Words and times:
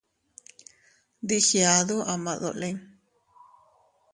Dii 1.27 1.45
giadu 1.47 1.97
ama 2.13 2.33
dolin. 2.41 2.77